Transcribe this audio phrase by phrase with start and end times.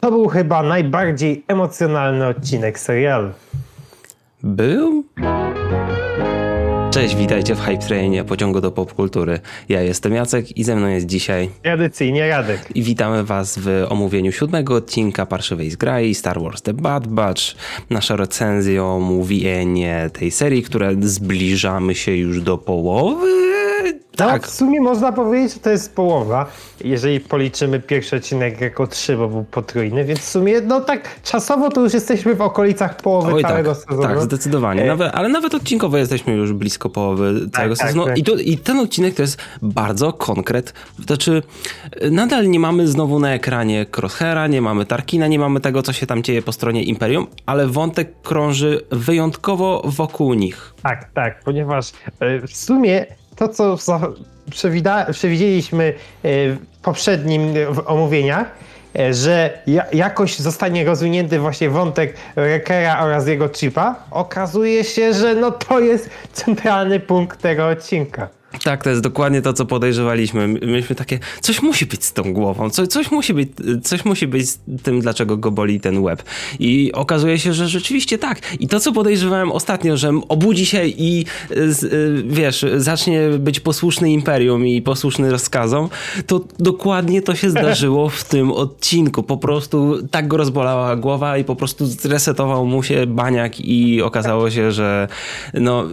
[0.00, 3.30] To był chyba najbardziej emocjonalny odcinek serialu.
[4.42, 5.04] Był?
[6.90, 9.40] Cześć, witajcie w Hype Trainie pociągu do popkultury.
[9.68, 12.60] Ja jestem Jacek i ze mną jest dzisiaj Tradycyjnie Radek.
[12.74, 17.42] i witamy was w omówieniu siódmego odcinka Parszywej Zgrai Star Wars The Bad Batch.
[17.90, 23.57] Nasza recenzja, omówienie tej serii, które zbliżamy się już do połowy.
[24.18, 24.28] Tak.
[24.32, 26.46] Tak, w sumie można powiedzieć, że to jest połowa,
[26.84, 31.70] jeżeli policzymy pierwszy odcinek jako trzy, bo był potrójny, więc w sumie, no tak, czasowo
[31.70, 34.02] to już jesteśmy w okolicach połowy Oj, tak, całego sezonu.
[34.02, 34.82] tak, zdecydowanie.
[34.82, 38.06] E, Nawet, ale nawet odcinkowo jesteśmy już blisko połowy całego tak, sezonu.
[38.06, 38.18] tak.
[38.18, 40.72] I, tu, I ten odcinek to jest bardzo konkret.
[41.06, 41.42] Znaczy,
[42.10, 46.06] nadal nie mamy znowu na ekranie Crosshaira, nie mamy Tarkina, nie mamy tego, co się
[46.06, 50.74] tam dzieje po stronie Imperium, ale wątek krąży wyjątkowo wokół nich.
[50.82, 53.06] Tak, tak, ponieważ e, w sumie
[53.38, 53.76] to, co
[55.12, 55.92] przewidzieliśmy e,
[56.22, 58.46] w poprzednim e, omówieniach,
[58.98, 65.34] e, że ja, jakoś zostanie rozwinięty właśnie wątek Rekera oraz jego chipa, okazuje się, że
[65.34, 68.37] no to jest centralny punkt tego odcinka.
[68.64, 70.48] Tak, to jest dokładnie to, co podejrzewaliśmy.
[70.48, 73.48] My- Myśmy takie, coś musi być z tą głową, co, coś, musi być,
[73.82, 76.22] coś musi być z tym, dlaczego go boli ten łeb.
[76.58, 78.40] I okazuje się, że rzeczywiście tak.
[78.60, 81.54] I to, co podejrzewałem ostatnio, że obudzi się i y,
[81.84, 85.88] y, wiesz, zacznie być posłuszny imperium i posłuszny rozkazom,
[86.26, 89.22] to dokładnie to się zdarzyło w tym odcinku.
[89.22, 94.50] Po prostu tak go rozbolała głowa i po prostu zresetował mu się baniak i okazało
[94.50, 95.08] się, że
[95.54, 95.84] no,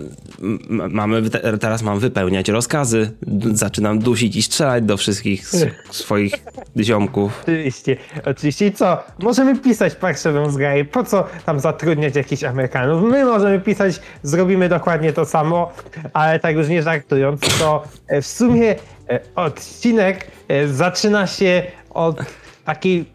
[0.69, 5.47] mamy, te- teraz mam wypełniać rozkazy, d- zaczynam dusić i strzelać do wszystkich
[5.91, 6.33] swoich
[6.79, 7.39] ziomków.
[7.43, 8.67] Oczywiście, oczywiście.
[8.67, 9.03] I co?
[9.19, 10.85] Możemy pisać Parszywą zgraję.
[10.85, 13.03] Po co tam zatrudniać jakichś Amerykanów?
[13.03, 15.71] My możemy pisać, zrobimy dokładnie to samo,
[16.13, 18.75] ale tak już nie żartując, to e, w sumie
[19.09, 22.17] e, odcinek e, zaczyna się od
[22.65, 23.05] takiej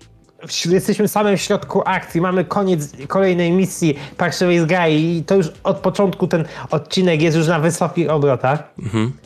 [0.71, 5.77] Jesteśmy w samym środku akcji, mamy koniec kolejnej misji Parszywej Zgrai i to już od
[5.77, 8.63] początku ten odcinek jest już na wysokich obrotach,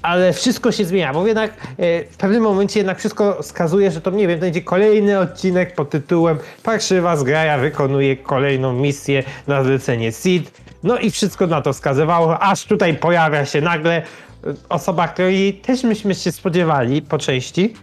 [0.02, 4.10] ale wszystko się zmienia, bo jednak e, w pewnym momencie jednak wszystko wskazuje, że to
[4.10, 10.50] nie wiem, będzie kolejny odcinek pod tytułem Parszywa Zgraja wykonuje kolejną misję na zlecenie Seed.
[10.82, 14.02] No i wszystko na to wskazywało, aż tutaj pojawia się nagle e,
[14.68, 17.74] osoba, której też myśmy się spodziewali po części,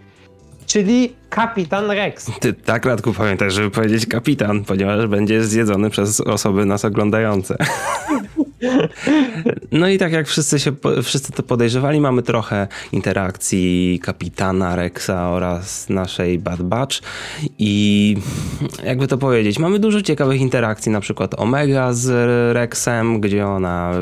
[0.66, 2.30] czyli kapitan Rex.
[2.40, 7.56] Ty tak, Radku, pamiętaj, żeby powiedzieć kapitan, ponieważ będzie zjedzony przez osoby nas oglądające.
[9.72, 10.72] No i tak jak wszyscy, się,
[11.02, 16.98] wszyscy to podejrzewali, mamy trochę interakcji kapitana Rexa oraz naszej Bad Batch
[17.58, 18.16] i
[18.84, 22.08] jakby to powiedzieć, mamy dużo ciekawych interakcji, na przykład Omega z
[22.54, 23.92] Rexem, gdzie ona,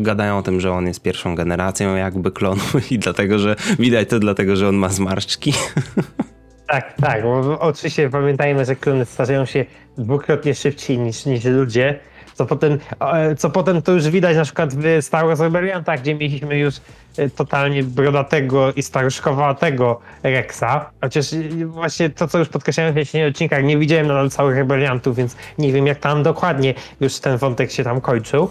[0.00, 4.18] gadają o tym, że on jest pierwszą generacją jakby klonu i dlatego, że widać to
[4.18, 5.52] dlatego, że on ma zmarszczki.
[6.66, 9.64] Tak, tak, bo oczywiście pamiętajmy, że klony starzeją się
[9.98, 11.98] dwukrotnie szybciej niż, niż ludzie,
[12.34, 16.14] co potem, e, co potem to już widać na przykład w Star Wars Rebelliantach, gdzie
[16.14, 16.74] mieliśmy już
[17.18, 23.30] e, totalnie brodatego i staruszkowatego Rexa, chociaż e, właśnie to, co już podkreślałem w wcześniejszych
[23.30, 27.72] odcinkach, nie widziałem nadal całych Rebelliantów, więc nie wiem, jak tam dokładnie już ten wątek
[27.72, 28.50] się tam kończył.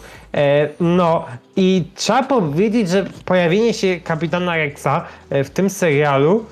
[0.80, 1.25] No
[1.56, 6.45] i trzeba powiedzieć, że pojawienie się kapitana Rexa w tym serialu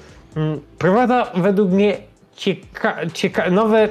[0.78, 1.98] Prowadza według mnie
[2.36, 3.90] cieka cieka nowe,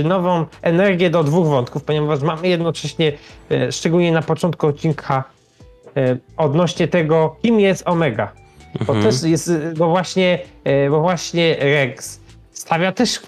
[0.00, 3.12] y, nową energię do dwóch wątków, ponieważ mamy jednocześnie,
[3.52, 5.24] y, szczególnie na początku odcinka,
[5.96, 8.32] y, odnośnie tego, kim jest Omega.
[8.86, 10.38] Bo też jest, bo właśnie,
[10.90, 12.20] bo właśnie Rex
[12.52, 13.20] stawia też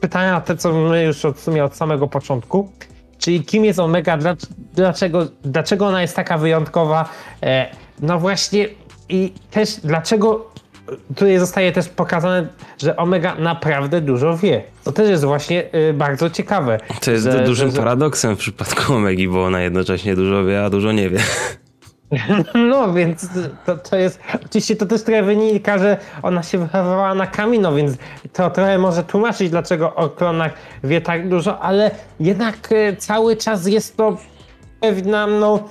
[0.00, 2.72] pytania, te co my już od, w sumie od samego początku,
[3.18, 7.08] czyli kim jest Omega, dlac- dlaczego, dlaczego ona jest taka wyjątkowa,
[7.42, 7.66] e,
[8.00, 8.68] no właśnie
[9.08, 10.51] i też dlaczego
[11.16, 12.46] tutaj zostaje też pokazane,
[12.78, 14.62] że Omega naprawdę dużo wie.
[14.84, 16.78] To też jest właśnie y, bardzo ciekawe.
[17.04, 20.70] To jest że- dużym że- paradoksem w przypadku Omegi, bo ona jednocześnie dużo wie, a
[20.70, 21.18] dużo nie wie.
[22.54, 23.28] No więc
[23.66, 27.96] to, to jest, oczywiście to też trochę wynika, że ona się wychowywała na Kamino, więc
[28.32, 30.52] to trochę może tłumaczyć, dlaczego o klonach
[30.84, 31.90] wie tak dużo, ale
[32.20, 34.16] jednak e, cały czas jest to
[34.80, 35.68] pewna no,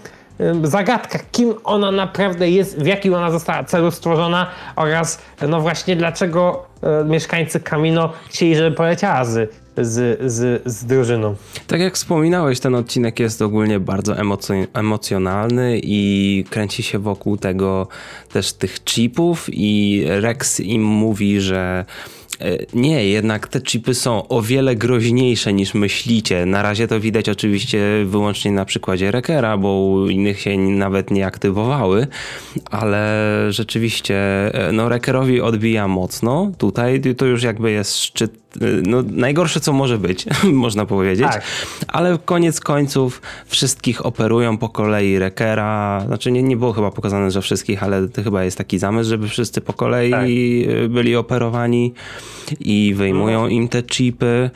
[0.63, 6.65] zagadka, kim ona naprawdę jest, w jakim ona została celu stworzona oraz no właśnie dlaczego
[6.83, 11.35] e, mieszkańcy Kamino chcieli, żeby poleciała z, z, z, z drużyną.
[11.67, 17.87] Tak jak wspominałeś, ten odcinek jest ogólnie bardzo emocy- emocjonalny i kręci się wokół tego
[18.33, 21.85] też tych chipów i Rex im mówi, że
[22.73, 26.45] nie, jednak te chipy są o wiele groźniejsze niż myślicie.
[26.45, 31.25] Na razie to widać oczywiście wyłącznie na przykładzie Rekera, bo u innych się nawet nie
[31.25, 32.07] aktywowały,
[32.71, 34.15] ale rzeczywiście
[34.53, 36.51] e, no Rekerowi odbija mocno.
[36.57, 38.40] Tutaj to już jakby jest szczyt
[38.87, 41.27] no, najgorsze, co może być, można powiedzieć.
[41.27, 41.43] Tak.
[41.87, 46.03] Ale koniec końców wszystkich operują po kolei Rekera.
[46.07, 49.27] Znaczy nie, nie było chyba pokazane, że wszystkich, ale to chyba jest taki zamysł, żeby
[49.27, 50.25] wszyscy po kolei Tak.
[50.27, 51.93] y, byli operowani
[52.59, 54.49] i wyjmują im te chipy.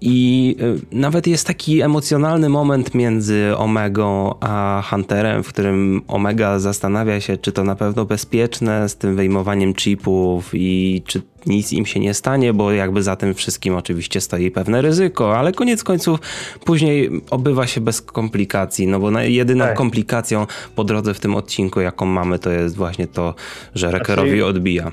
[0.00, 7.20] I y, nawet jest taki emocjonalny moment między Omegą a Hunterem, w którym Omega zastanawia
[7.20, 12.00] się, czy to na pewno bezpieczne z tym wyjmowaniem chipów i czy nic im się
[12.00, 16.20] nie stanie, bo jakby za tym wszystkim oczywiście stoi pewne ryzyko, ale koniec końców
[16.64, 19.76] później obywa się bez komplikacji, no bo jedyną Tak.
[19.76, 23.34] komplikacją po drodze w tym odcinku, jaką mamy, to jest właśnie to,
[23.74, 24.92] że Rekerowi odbija.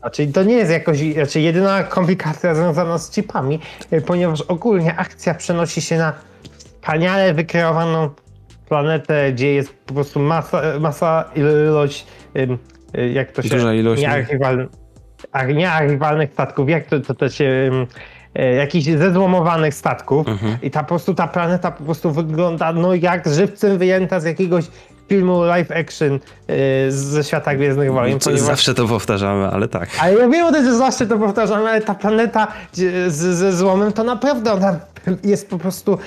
[0.00, 3.60] Znaczy, to nie jest jakoś znaczy, jedyna komplikacja związana z chipami,
[3.92, 6.12] y, ponieważ ogólnie akcja przenosi się na
[6.58, 8.10] wspaniale wykreowaną
[8.68, 12.06] planetę, gdzie jest po prostu masa, masa ilość,
[12.36, 13.48] y, jak to się...
[13.48, 14.08] Duża ilość, nie?
[14.08, 14.68] Niearchiwalnych,
[15.54, 17.70] niearchiwalnych statków, jak to, to, to się...
[18.34, 20.58] e, Jakichś zezłomowanych statków Mhm.
[20.62, 24.64] i ta po prostu ta planeta po prostu wygląda no jak żywcem wyjęta z jakiegoś
[25.08, 26.14] filmu live action
[26.50, 29.88] y, ze świata Gwiezdnych Wojen, Co- Zawsze to powtarzamy, ale tak.
[30.00, 33.92] ale ja wiem o tym, że zawsze to powtarzam, ale ta planeta z, ze złomem
[33.92, 34.78] to naprawdę ona
[35.24, 35.98] jest po prostu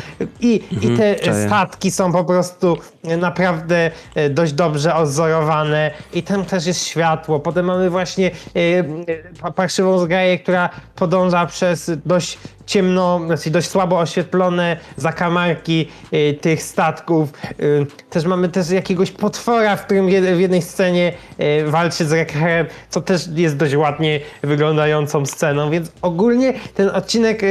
[0.41, 1.47] i, i te czaję.
[1.47, 7.39] statki są po prostu naprawdę e, dość dobrze odzorowane i tam też jest światło.
[7.39, 8.31] Potem mamy właśnie
[9.45, 16.63] e, parszywą zgraję, która podąża przez dość ciemno, znaczy dość słabo oświetlone zakamarki e, tych
[16.63, 17.29] statków.
[18.09, 21.13] Też mamy też jakiegoś potwora, w którym w jednej scenie
[21.65, 27.41] walczy z Rekerem, co też jest dość ładnie wyglądającą sceną, więc ogólnie ten odcinek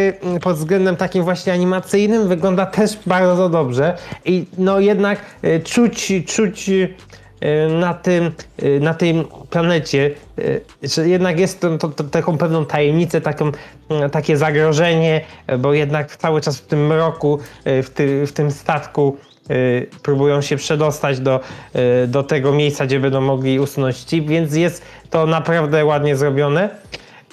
[0.43, 6.71] pod względem takim właśnie animacyjnym wygląda też bardzo dobrze i no jednak e, czuć, czuć
[6.71, 10.11] e, na tym, e, na tej planecie,
[10.83, 13.53] że jednak jest to, to, to, taką pewną tajemnicę, taką,
[14.13, 15.21] takie zagrożenie,
[15.59, 19.17] bo jednak cały czas w tym mroku, w, ty, w tym statku
[20.03, 21.41] próbują się przedostać do,
[22.09, 26.69] do tego miejsca, gdzie będą mogli usunąć chip, więc jest to naprawdę ładnie zrobione.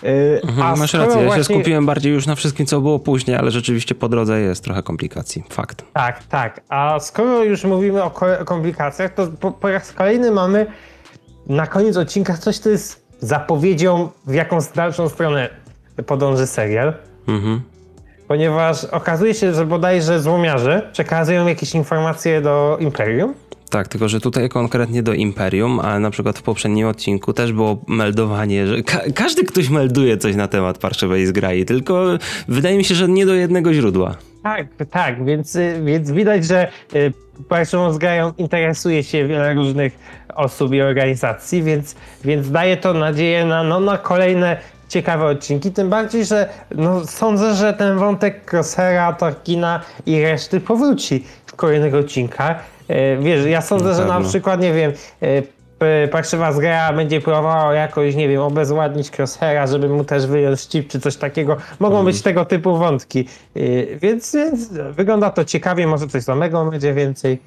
[0.03, 3.51] E, Mhm, Masz rację, ja się skupiłem bardziej już na wszystkim, co było później, ale
[3.51, 5.43] rzeczywiście po drodze jest trochę komplikacji.
[5.49, 5.83] Fakt.
[5.93, 6.61] Tak, tak.
[6.69, 10.65] A skoro już mówimy o ko- komplikacjach, to po, po raz kolejny mamy
[11.47, 15.49] na koniec odcinka coś, co jest zapowiedzią, w jaką dalszą stronę
[16.05, 16.93] podąży serial.
[17.27, 17.61] Mhm.
[18.27, 23.33] Ponieważ okazuje się, że bodajże złomiarze przekazują jakieś informacje do Imperium.
[23.69, 27.77] Tak, tylko że tutaj konkretnie do Imperium, ale na przykład w poprzednim odcinku też było
[27.87, 32.05] meldowanie, że ka- każdy ktoś melduje coś na temat parszywej zgrai, tylko
[32.47, 34.15] wydaje mi się, że nie do jednego źródła.
[34.43, 37.13] Tak, tak, więc, więc widać, że y,
[37.49, 39.99] Parszywą Zgrają interesuje się wiele różnych
[40.35, 41.95] osób i organizacji, więc,
[42.25, 44.57] więc daje to nadzieję na, no, na kolejne
[44.89, 51.23] ciekawe odcinki, tym bardziej, że no, sądzę, że ten wątek Crosshaira, Torkina i reszty powróci
[51.45, 52.74] w kolejnych odcinkach.
[52.87, 54.91] E, Wiesz, ja sądzę, Na że na przykład, nie wiem,
[55.21, 55.41] e,
[55.79, 60.87] p- Parszywa Zgraja będzie próbowała jakoś, nie wiem, obezwładnić Crosshaira, żeby mu też wyjąć chip
[60.89, 61.57] czy coś takiego.
[61.79, 63.27] Mogą być tego typu wątki.
[63.55, 67.39] Yy, więc, więc wygląda to ciekawie, może coś samego będzie więcej.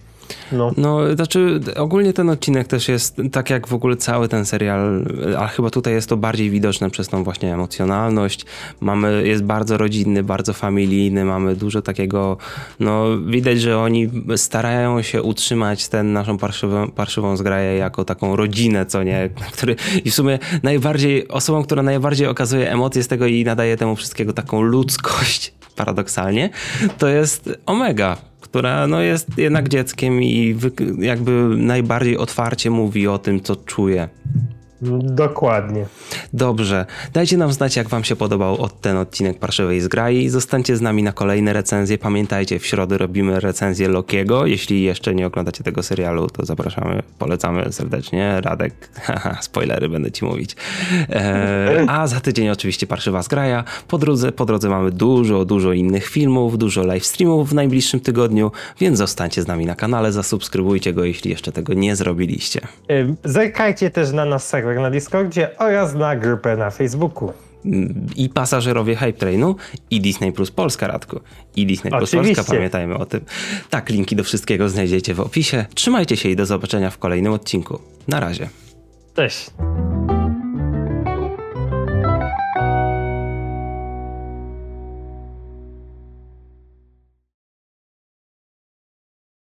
[0.53, 0.73] No.
[0.77, 5.05] No, znaczy ogólnie ten odcinek też jest, tak jak w ogóle cały ten serial,
[5.39, 8.47] a chyba tutaj jest to bardziej widoczne przez tą właśnie emocjonalność.
[8.81, 12.37] Mamy, jest bardzo rodzinny, bardzo familijny, mamy dużo takiego,
[12.81, 18.87] no widać, że oni starają się utrzymać tę naszą parszywą, parszywą zgraję jako taką rodzinę,
[18.87, 23.45] co nie, który i w sumie najbardziej, osobą, która najbardziej okazuje emocje z tego i
[23.45, 26.51] nadaje temu wszystkiego taką ludzkość, paradoksalnie,
[26.99, 30.57] to jest Omega, która no, jest jednak dzieckiem i
[30.99, 34.09] jakby najbardziej otwarcie mówi o tym, co czuje.
[35.03, 35.87] Dokładnie.
[36.33, 40.29] Dobrze, dajcie nam znać, jak wam się podobał od ten odcinek Parszywej Zgrai.
[40.29, 41.99] Zostańcie z nami na kolejne recenzje.
[41.99, 44.47] Pamiętajcie, w środę robimy recenzję Lokiego.
[44.47, 48.41] Jeśli jeszcze nie oglądacie tego serialu, to zapraszamy, polecamy serdecznie.
[48.41, 48.75] Radek,
[49.41, 50.57] spoilery będę ci mówić.
[51.11, 53.65] E, a za tydzień oczywiście Parszywa Zgraja.
[53.89, 58.53] Po drodze, po drodze mamy dużo, dużo innych filmów, dużo live streamów w najbliższym tygodniu,
[58.81, 62.61] więc zostańcie z nami na kanale, zasubskrybujcie go, jeśli jeszcze tego nie zrobiliście.
[63.25, 67.33] Zerkajcie też na nasz serwer na Discordzie oraz na grupę na Facebooku.
[68.17, 69.57] i pasażerowie Hype Trainu
[69.91, 71.21] i Disney Plus Polska, Radku.
[71.57, 72.35] I Disney Plus Oczywiście.
[72.35, 73.21] Polska, pamiętajmy o tym.
[73.71, 75.65] Tak, linki do wszystkiego znajdziecie w opisie.
[75.75, 77.79] Trzymajcie się i do zobaczenia w kolejnym odcinku.
[78.09, 78.49] Na razie.
[79.15, 79.51] Cześć.